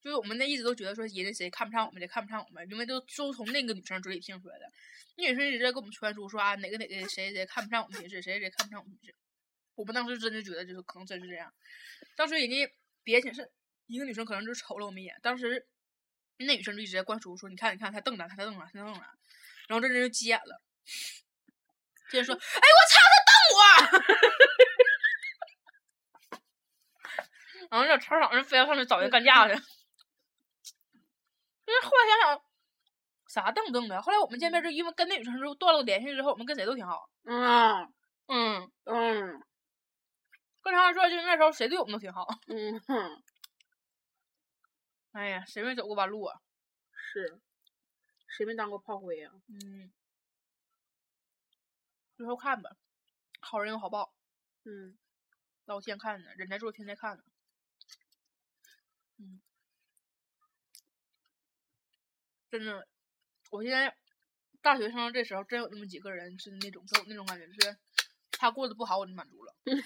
[0.00, 4.64] 就是我们那一直都觉得说人家谁看不上我们，谁看不上我们，因为都都从那个女生嘴里听出来的。
[5.16, 9.16] 那女生一直在给我们传输说啊，哪个哪个谁谁看不上我们寝室，谁谁看不上我们寝室。
[9.74, 11.52] 我们当时真的觉得就是可能真是这样。
[12.14, 13.50] 当时人家别寝室
[13.86, 15.66] 一个女生可能就瞅了我们一眼，当时
[16.36, 19.00] 那女生就一直在灌输说，你看你看，她瞪咱，她瞪咱，她瞪咱。
[19.66, 20.62] 然后这人就急眼了，
[22.10, 24.51] 接 着说，哎我操，他瞪我！
[27.72, 29.54] 然后这操场上非要上去找人干架去。
[31.64, 32.44] 就是后来想想，
[33.28, 34.02] 啥瞪不瞪的？
[34.02, 37.08] 后来我们见面就因为跟那女生之后断了联系之后，我们跟谁都挺好。
[37.24, 37.90] 嗯
[38.26, 39.42] 嗯，嗯
[40.60, 42.28] 跟他说，就是那时候谁对我们都挺好。
[42.46, 43.22] 嗯哼，
[45.12, 46.40] 哎呀，谁没走过弯路啊？
[46.92, 47.40] 是，
[48.28, 49.32] 谁没当过炮灰啊？
[49.48, 49.90] 嗯，
[52.18, 52.76] 最后看吧，
[53.40, 54.12] 好人有好报，
[54.64, 54.98] 嗯，
[55.64, 57.22] 老天看呢，人在做天在看呢。
[59.22, 59.40] 嗯，
[62.50, 62.88] 真的，
[63.50, 63.96] 我现在
[64.60, 67.76] 大学生这时候真有那么几个人是那种给我那种感觉，就是
[68.32, 69.54] 他过得不好我就满足了。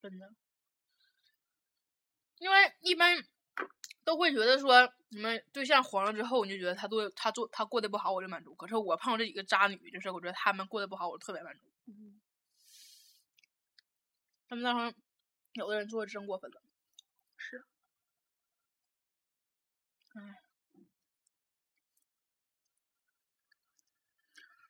[0.00, 0.34] 真的，
[2.38, 3.22] 因为一般
[4.04, 8.54] 都会觉得说，你们对象黄了之后，你就觉得他做他做他过得不好，我就满足。
[8.54, 11.70] 可是我碰到这几个渣女，就是我觉得他们过得不好，我特别满足。
[11.86, 12.13] 嗯
[14.54, 15.02] 他们那时候
[15.54, 16.62] 有的人做的真过分了。
[17.36, 17.64] 是。
[20.14, 20.42] 唉，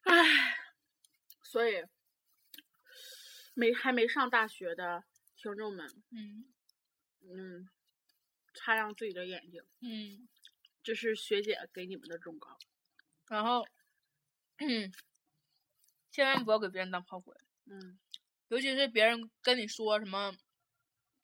[0.05, 0.57] 唉，
[1.43, 1.85] 所以
[3.53, 5.05] 没还没上大学的
[5.37, 6.47] 听众们，嗯
[7.21, 7.69] 嗯，
[8.55, 10.27] 擦亮自己的眼睛，嗯，
[10.83, 12.57] 这是学姐给你们的忠告。
[13.29, 13.67] 然后，
[14.57, 14.91] 嗯，
[16.11, 17.99] 千万不要给别人当炮灰，嗯
[18.49, 20.37] 尤其是别人跟你说什么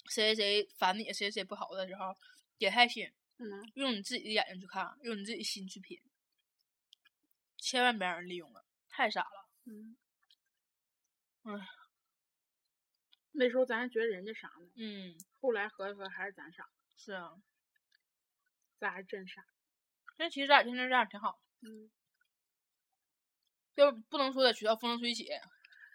[0.08, 2.16] 谁谁谁烦你，谁谁谁不好的时候，
[2.58, 3.70] 别太信，嗯。
[3.74, 6.00] 用你自己的眼睛去看，用你自己心去品，
[7.58, 9.48] 千万别让人利用了，太傻了。
[9.66, 9.96] 嗯，
[11.42, 11.52] 唉，
[13.32, 17.40] 那时候咱还觉得人家傻呢，嗯，后来合计合计还是咱傻，是啊，
[18.78, 19.44] 咱还真傻。
[20.16, 21.90] 但其实咱俩现在这样挺好，嗯。
[23.76, 25.28] 就不能说在学校风生水起，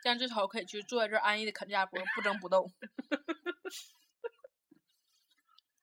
[0.05, 2.71] 但至少可以去坐在这儿安逸的啃家婆，不争不斗。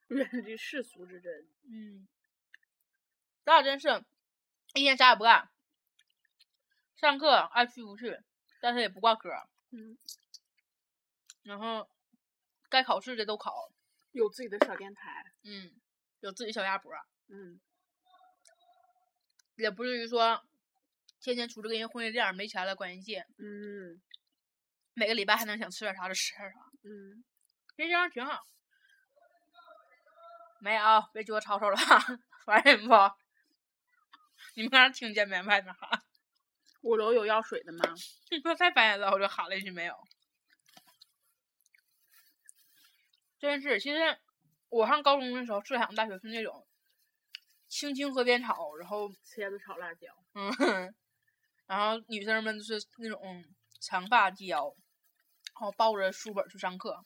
[0.07, 1.33] 远离世俗之争。
[1.69, 2.07] 嗯，
[3.45, 4.05] 咱俩真是
[4.75, 5.51] 一天啥也不干，
[6.95, 8.17] 上课爱去不去，
[8.61, 9.29] 但是也不挂科，
[9.73, 9.99] 嗯，
[11.43, 11.89] 然后
[12.69, 13.73] 该考试的都考，
[14.13, 15.33] 有自己的小电台。
[15.43, 15.73] 嗯，
[16.21, 16.93] 有自己小鸭脖，
[17.27, 17.61] 嗯
[19.57, 20.45] 也不至于说
[21.21, 24.01] 天天出去跟人混夜店儿，没钱了管人借，嗯
[24.95, 27.25] 每个礼拜还能想吃点啥就吃点啥，嗯，
[27.77, 28.47] 这样挺好。
[30.61, 31.77] 没有，别给我吵吵了，
[32.45, 32.95] 烦人不？
[34.55, 35.43] 你们刚才听见没？
[35.43, 36.03] 外面喊，
[36.83, 37.85] 五楼有要水的吗？
[38.31, 39.97] 你说太烦人了，我就喊了一句没有。
[43.39, 44.19] 真是，其实
[44.69, 46.65] 我上高中的时候，睡海洋大学是那种
[47.69, 50.07] 青青河边草，然后茄子炒辣椒。
[50.35, 50.95] 嗯，
[51.67, 53.45] 然后女生们就是那种
[53.81, 54.73] 长发及腰，
[55.55, 57.05] 然后抱着书本儿去上课，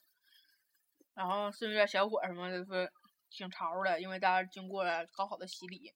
[1.14, 2.90] 然后甚至小伙儿什么的就是
[3.30, 5.92] 挺潮儿的，因为大家经过了高考的洗礼，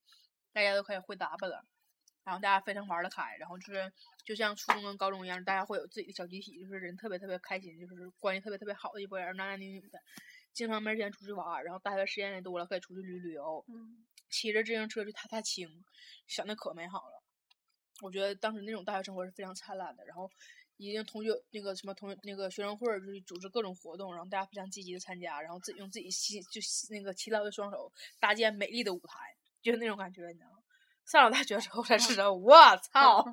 [0.53, 1.65] 大家都可以会打扮了，
[2.25, 3.93] 然后大家非常玩得开，然后就是
[4.25, 9.99] 就像初中跟高中一样，大家会有自己的小集体，就是人特别特别开心，就是关系特别特别好的一拨人，男男女女的，
[10.53, 15.85] 经常没时间出去玩儿，然后大学时间也多了，可以出去旅旅游，嗯骑着自行车去踏踏青，
[16.27, 17.23] 想的可美好了。
[18.01, 20.31] 我觉得当时那种大学生活是非常灿烂的，然后
[20.81, 30.57] 已经同学那个什么同那个学生会就是组织各种活动，然后大家非常积极的参加，然后自己用自己辛就那个勤劳的双手搭建美丽的舞台，就是那种感觉，你知道吗？
[31.05, 33.25] 上了大学之后才知道，我操！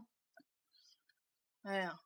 [1.63, 1.99] 哎呀，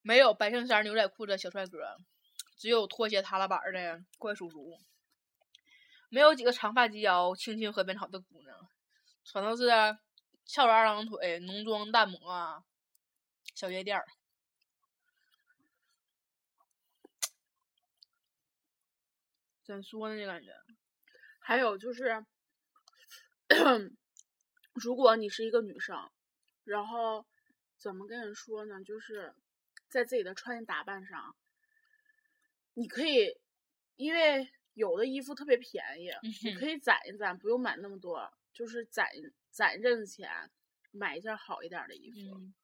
[0.00, 1.98] 没有白衬衫牛仔裤的小帅哥，
[2.56, 4.78] 只有拖鞋踏拉板的怪叔叔。
[6.08, 8.56] 没有几个长发及腰、青青河边草的姑娘，
[9.22, 9.68] 全都是
[10.44, 12.64] 翘着二郎腿、浓妆淡抹啊，
[13.60, 14.04] 小夜店儿。
[19.62, 20.16] 怎说呢？
[20.18, 20.50] 这感觉，
[21.40, 22.24] 还有就是，
[24.72, 26.10] 如果你是一个女生，
[26.64, 27.26] 然后
[27.76, 28.82] 怎么跟人说呢？
[28.82, 29.34] 就是
[29.90, 31.36] 在自己的穿衣打扮上，
[32.72, 33.38] 你可以，
[33.96, 36.10] 因为有的衣服特别便宜，
[36.44, 39.06] 你可以攒一攒，不用买那么多，就是攒
[39.50, 40.50] 攒一阵子钱，
[40.92, 42.54] 买一件好一点的衣服，嗯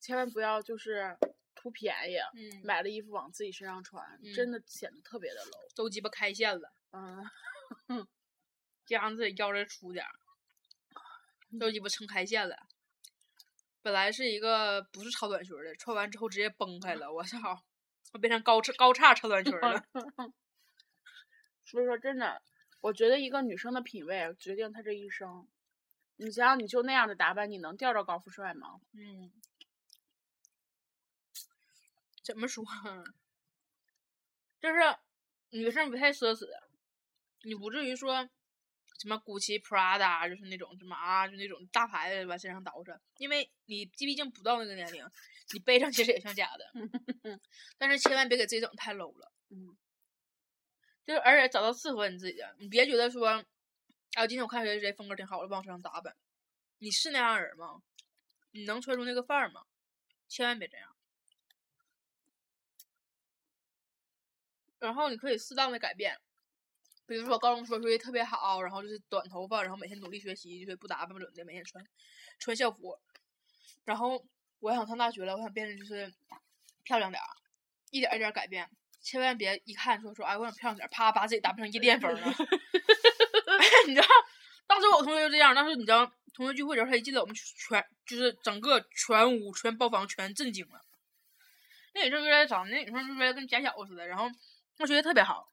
[0.00, 1.16] 千万不要就是
[1.54, 5.74] 图便宜，嗯，买了衣服往自己身上穿，真的显得特别的 low。
[5.74, 7.26] 都鸡巴开线了，嗯，
[8.86, 10.10] 这样自己腰再粗点儿，
[11.58, 12.56] 都鸡巴撑开线了。
[13.80, 17.64] 本来是一个不是超短裙的，穿完之后直接崩开了，我操！
[18.12, 19.84] 我变成高叉高叉超短裙了。
[21.64, 22.40] 所以说真的，
[22.80, 25.46] 我觉得一个女生的品味决定她这一生。
[26.16, 28.80] 你想想，你就那样的打扮，你能钓着高富帅吗？
[28.92, 29.30] 嗯，
[32.28, 33.02] 怎么说啊？
[34.60, 34.78] 就是
[35.48, 36.46] 女生不太奢侈，
[37.42, 38.28] 你不至于说
[39.00, 45.02] 什么 GUCCI、Prada，就是那种什么啊，就那种大牌子往身上捯饬，因为你毕竟不到那个年龄，
[45.54, 46.70] 你背上其实也像假的。
[47.78, 49.32] 但是千万别给自己整太 low 了。
[49.48, 49.74] 嗯，
[51.06, 53.42] 就是而且找到适合你自己的，你别觉得说，
[54.16, 56.14] 啊，今天我看谁谁谁风格挺好，我就往身上打扮。
[56.80, 57.82] 你是那样人吗？
[58.50, 59.64] 你能穿出那个范儿吗？
[60.28, 60.87] 千万别这样。
[64.80, 66.16] 然后你可以适当的改变，
[67.06, 71.84] 比如说高中说学习特别好，然后就是短头发，然后每天努力学习，就是不打扮不整的，每天穿
[72.38, 72.98] 穿校服。
[73.84, 74.24] 然后
[74.60, 76.12] 我想上大学了，我想变得就是
[76.84, 77.26] 漂亮点儿，
[77.90, 78.68] 一点一点改变，
[79.00, 82.20] 千万别一看说说哎我想漂亮点儿，啪把自己打扮成夜店风了。
[83.86, 84.06] 你知道，
[84.66, 90.84] 当时我同学就这样，当时你知道同学聚会的时候，他一进来我们全就是整个全屋全包房全震惊了。
[91.94, 94.28] 那女生就在长得那女生就是跟假小子似的，然后
[94.78, 95.48] 我学习特别好，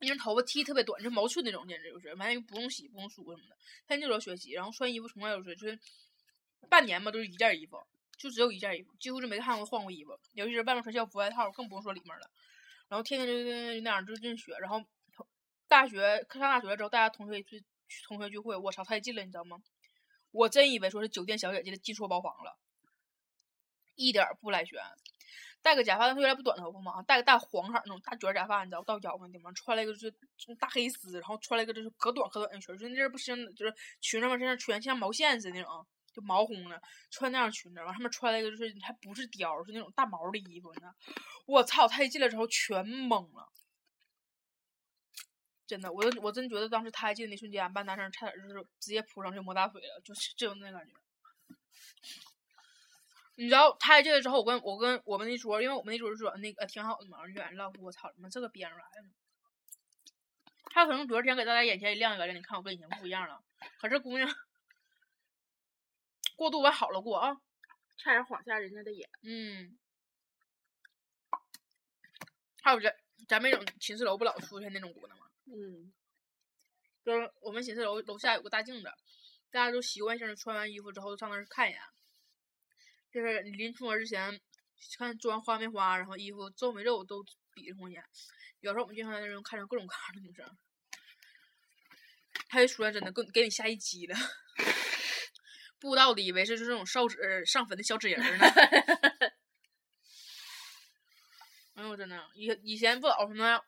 [0.00, 3.56] 因为头发剃特别短，就毛寸那种，简直就是完全不用洗不用梳什么的。
[3.86, 5.78] 她那时候学习，然后穿衣服从来都是就是
[6.68, 7.78] 半年吧都是一件衣服，
[8.18, 10.18] 就只有一件衣服，几乎就没看过换过衣服。
[10.34, 12.30] 尤其是外面穿校服外套，更不用说里面了。
[12.88, 14.84] 然后天天就那样就进学，然后
[15.66, 17.64] 大学上大学了之后，大家同学聚
[18.04, 19.62] 同学聚会，我操，太近了，你知道吗？
[20.30, 22.58] 我真以为说是酒店小姐姐的进错包房了，
[23.94, 24.78] 一点不来轩。
[25.62, 27.00] 戴个假发，他原来不短头发吗？
[27.02, 30.14] 戴个大黄色那种大卷假发，你知道到腰那地方，穿了一个就是
[30.58, 40.94] 大黑丝，然后穿了一个就是可短可短的裙，就那阵不是就是裙上面身上全像毛线似的那种，就毛烘的，穿那样裙子，完上面穿了一个就是还不是貂，是那种大毛的衣服，你知道？
[41.46, 41.86] 我操！
[41.86, 43.48] 他一进来之后全懵了。
[45.66, 50.92] 真的，我真我真觉得当时他一进那瞬间，班男生差点就是直接扑上去摸大腿了，就是这种那感觉。
[53.42, 59.02] 你知道他一进来之后，我跟我跟我们那桌，因为我们那桌是说那个挺好的嘛，远唠我操，你们这个编出来的。
[60.66, 63.42] 他可能昨天给大家眼前一亮一个亮，你看我跟以前不一样了。
[63.80, 64.32] 可这姑娘
[66.36, 67.36] 过度完好了过啊，
[67.96, 69.10] 差点晃瞎人家的眼。
[69.24, 69.76] 嗯。
[72.62, 72.94] 还有这
[73.26, 75.26] 咱们那种寝室楼不老出现那种姑娘吗？
[75.46, 75.92] 嗯
[77.04, 78.84] 就是我们寝室楼楼下有个大镜子，
[79.50, 81.80] 大家都习惯性的穿完衣服之后上那儿看一眼，
[83.12, 84.40] 就是临出门之前
[84.98, 88.02] 看妆花没花，然后衣服皱没皱都比上一眼。
[88.60, 90.56] 有时候我们经常在那种看着各种 各样的女生，
[92.48, 94.16] 她一出来真的给给你吓一激灵，
[95.78, 98.46] 不知道的以为是就是那种烧纸上坟的小纸人儿呢。
[101.74, 103.60] 哎呦，真的，以以前不老什么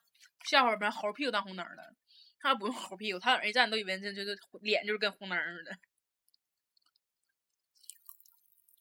[0.45, 1.95] 笑话什么猴屁股当红灯儿的，
[2.39, 5.77] 他不用猴屁股，他往那一站都以为这这个脸就是跟红灯似的。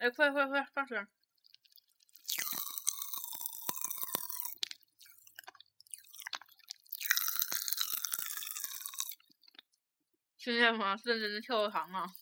[0.04, 1.08] 哎，快快快，放水！
[10.38, 11.00] 听见吗？
[11.06, 12.14] 认真的跳跳糖啊！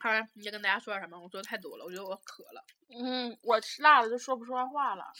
[0.00, 1.20] 好了，你再跟大家说点什么？
[1.20, 2.64] 我说的太多了，我觉得我渴了。
[2.88, 5.12] 嗯，我吃辣了就说不出来话了。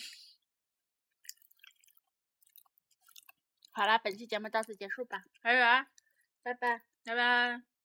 [3.71, 5.87] 好了，本期节目到此结束吧，拜拜，
[6.49, 6.83] 拜拜。
[7.05, 7.78] 拜拜。